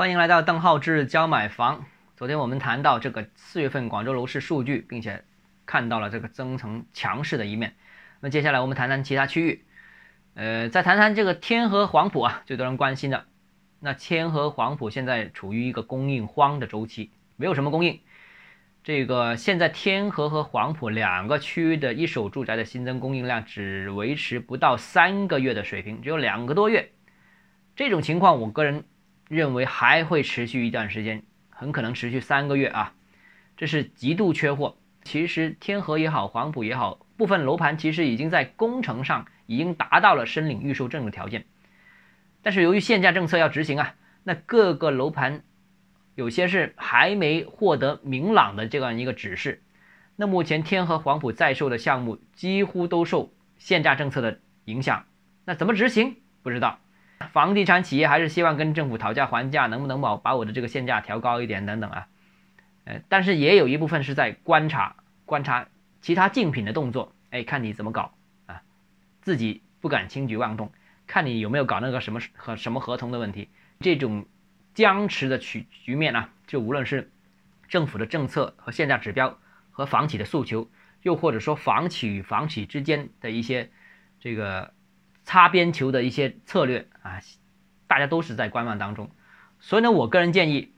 [0.00, 1.84] 欢迎来到邓浩志教买房。
[2.16, 5.24] 昨天我们谈到这个四月份广州楼市数据，并且
[5.66, 7.74] 看到了这个增城强势的一面。
[8.20, 9.66] 那接下来我们谈谈其他区域。
[10.32, 13.26] 呃，再谈谈这个天河黄埔啊，最多人关心的。
[13.78, 18.00] 那天河黄埔现在处于一个供应荒的周期，没有什么供应。
[18.82, 26.90] 这个现在天河和黄埔两个区域的一手住宅的新增供应量只维持不到三个月的水平，只有两个多月。
[27.76, 28.84] 这种情况，我个人。
[29.30, 32.94] 认为还会持续一段时间，很可能持续三个月啊，
[33.56, 34.76] 这是极度缺货。
[35.04, 41.46] 其实天河也好，黄埔也好，部分楼盘其实已经在工程上已经达到了申领预售证的条件，
[42.42, 45.44] 但是由于限价政策要执行啊，那各个楼盘
[46.16, 49.62] 有些是还没获得明朗的这样一个指示。
[50.16, 55.06] 那目前天河、黄埔在售的项目几乎都受限价政策的影响，
[55.44, 56.16] 那怎么执行？
[56.42, 56.80] 不知道。
[57.32, 62.08] 房地产企业还是希望跟政府讨价还价，能不能把把我的这个限价调高一点等等啊？
[62.84, 64.96] 呃，但是也有一部分是在观察
[65.26, 65.68] 观察
[66.00, 68.14] 其他竞品的动作，哎，看你怎么搞
[68.46, 68.62] 啊？
[69.20, 70.72] 自己不敢轻举妄动，
[71.06, 73.48] 看你有没有搞那个什么和什么合同的问题。
[73.80, 74.26] 这种
[74.74, 77.12] 僵持的局局面啊，就无论是
[77.68, 79.38] 政府的政策和限价指标
[79.70, 80.68] 和房企的诉求，
[81.02, 83.70] 又或者说房企与房企之间的一些
[84.18, 84.72] 这个。
[85.30, 87.20] 擦边球的一些策略啊，
[87.86, 89.12] 大家都是在观望当中，
[89.60, 90.72] 所以呢，我个人建议，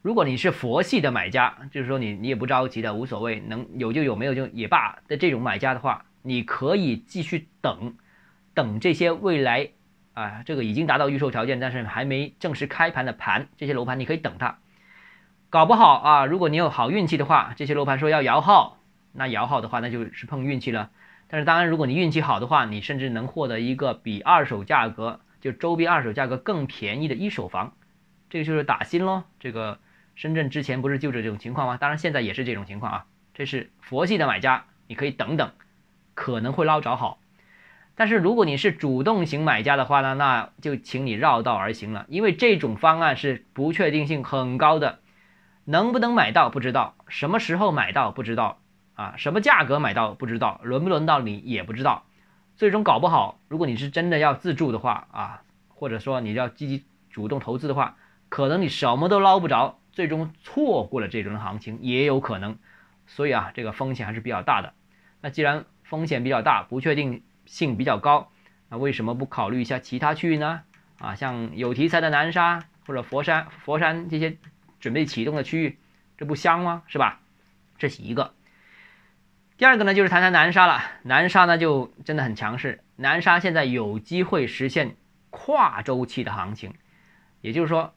[0.00, 7.96] 如果你是佛系的买家，就是说你你也不着急的，无所谓，能有就有，没有就也罢的这种买家的话，你可以继续等，
[8.54, 9.68] 等这些未来
[10.14, 14.56] 啊，这个已经达到预售条件，但是还没正式开盘的盘，这些楼盘你可以等它，
[15.50, 18.78] 搞不好啊，如果你有好运气的话，这些楼盘说要摇号，
[19.12, 20.88] 那摇号的话，那就是碰运气了。
[21.28, 27.74] 但是当然，如果你运气好的话，你甚至能获得一个比二手价格就周边二手价格更便宜的一手房，
[28.30, 29.24] 这个就是打新喽。
[29.38, 29.78] 这个
[30.14, 31.76] 深圳之前不是就是这种情况吗？
[31.76, 33.06] 当然现在也是这种情况啊。
[33.34, 35.52] 这是佛系的买家，你可以等等，
[36.14, 37.20] 可能会捞着好。
[37.94, 45.00] 但是如果你是主动型买家的话呢，那就请你绕道而行了，因为这种方案是不确定性很高的，
[45.64, 48.60] 能不能买到不知道，什么时候买到不知道。
[48.98, 52.04] 啊，什么价格买到不知道，轮不轮到你也不知道，
[52.56, 57.96] 最终搞不好，如果你是真的要自住的话啊，或者说你要积极主动投资的话，
[58.28, 62.58] 可能你什么都捞不着，最终错过了这轮行情也有可能，
[63.06, 64.74] 所以啊，这个风险还是比较大的。
[65.20, 68.32] 那既然风险比较大，不确定性比较高，
[68.68, 70.62] 那为什么不考虑一下其他区域呢？
[70.98, 74.38] 啊，像有题材的南沙或者佛山、佛山这些
[74.80, 75.78] 准备启动的区域，
[76.16, 76.82] 这不香吗？
[76.88, 77.20] 是吧？
[77.78, 78.34] 这是一个。
[79.58, 80.80] 第二个呢，就是谈谈南沙了。
[81.02, 82.80] 南沙呢，就真的很强势。
[82.94, 84.94] 南沙现在有机会实现
[85.30, 86.74] 跨周期的行情，
[87.40, 87.92] 也就是说，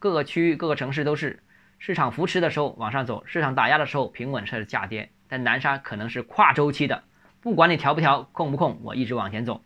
[0.00, 1.44] 各个区域、各个城市都是
[1.78, 5.10] 市场扶持的时候往上走，市场打压的时候平稳式的下跌。
[5.28, 7.04] 但南沙可能是跨周期的，
[7.40, 9.62] 不管你调不调、控不控，我一直往前走。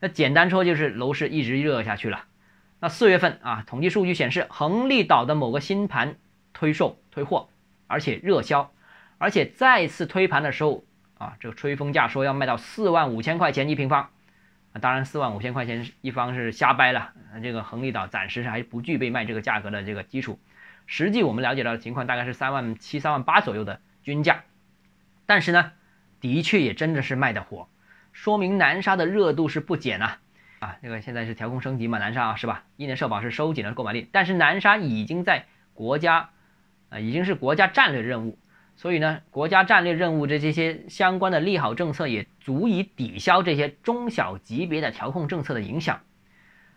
[0.00, 2.24] 那简单说就是楼市一直热下去了。
[2.80, 6.16] 那四月份啊，统计数据显示，恒利岛的某个新盘
[6.54, 7.50] 推售推货，
[7.88, 8.72] 而且热销。
[9.18, 10.84] 而且再次推盘的时候
[11.18, 14.10] 啊，这个吹风价说要卖到四万五千块钱一平方，
[14.72, 17.12] 啊，当然四万五千块钱一方是瞎掰了，
[17.42, 20.38] 这个恒利岛暂时是还不具备卖这个价格的这个基础，
[20.84, 24.44] 实际我们了解到的情况大概是三万七、三万八左右的均价，
[25.24, 25.72] 但是呢，
[26.20, 27.68] 的确也真的是卖的火，
[28.12, 30.18] 说明南沙的热度是不减啊，
[30.58, 32.64] 啊，这个现在是调控升级嘛，南沙啊是吧？
[32.76, 36.28] 一年社保是收紧了购买力，但是南沙已经在国家，
[36.90, 38.38] 啊，已经是国家战略任务。
[38.76, 46.00] 所以呢，国家战略任务的这些相关的利好政策也足以抵消这些中小级别的调控政策的影响。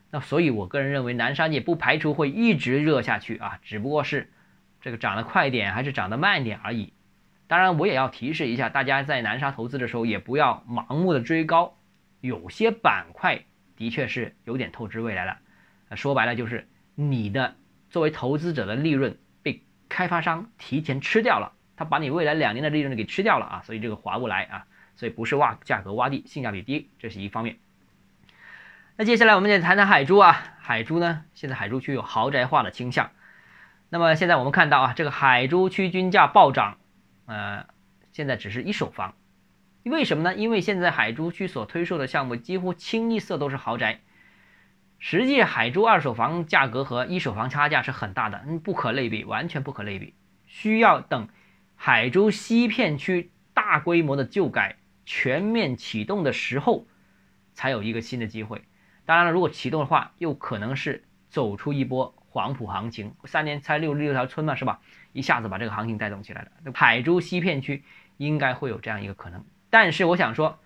[0.10, 4.32] 那所以，我个人认为南沙也不排除会一直热下去啊，只不过是
[4.82, 6.94] 这个涨得快点还是涨得慢点而已。
[7.48, 11.78] 当然，我也要提示一下大家，在南沙投资的时候也不要盲目的追高，
[12.22, 13.44] 有些板块
[13.76, 15.38] 的确是有点透支未来了。
[15.96, 17.56] 说白了就是你的
[17.90, 21.54] 作为投资者的利润被开发商提前吃掉了。
[21.80, 24.66] 他把你未来两年的利润给吃掉了啊，所以这个划不来啊，
[24.98, 27.56] 所以不是挖价格洼地，性价比低，这是一方面。
[28.98, 33.12] 那接下来我们再谈谈海珠啊，海珠呢，现在海珠区有豪宅化的倾向。
[33.88, 36.76] 那么现在我们看到啊，这个海珠区均价暴涨，
[37.28, 37.66] 呃，
[38.12, 39.16] 现在只是一手房，
[39.84, 40.36] 为什么呢？
[40.36, 44.02] 因为现在海珠区所推售的项目几乎清一色都是豪宅，
[44.98, 50.14] 实际海珠二手房价格和一手房差价是很大的，嗯，不可类比，完全不可类比，
[50.46, 51.30] 需要等。
[51.82, 56.86] 海珠西片区大规模的旧改全面启动的时候，
[57.54, 58.64] 才有一个新的机会。
[59.06, 64.82] 当然了，如果启动的话，又可能是走出一波黄埔行情，三年才六六条村嘛，是吧？
[65.14, 66.74] 一下子把这个行情带动起来了。
[66.74, 67.82] 海珠西片区
[68.18, 70.60] 应该会有这样一个可能，但是我想说，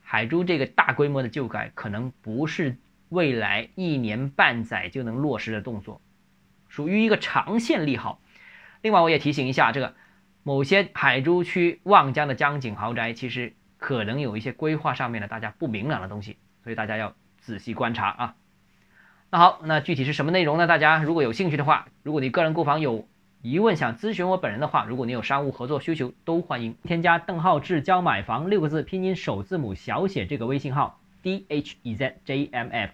[0.00, 2.76] 海珠这个大规模的旧改可能不是
[3.08, 6.00] 未来一年半载就能落实的动作，
[6.68, 8.20] 属于一个长线利好。
[8.80, 9.96] 另外，我也提醒一下，这个
[10.46, 18.34] 某些海珠区望江的江景豪宅，其实可能有一些规划上面的大家不明朗的东西，所以大家要仔细观察啊。
[19.28, 20.68] 那好，那具体是什么内容呢？
[20.68, 23.08] 大家如果有兴趣的话，如果你个人购房有
[23.42, 32.76] 疑问想咨询我本人的话，如果你有商务合作需求，都欢迎添加邓浩志教买房六个字拼音首字母小写这个微信号 d h e z j m f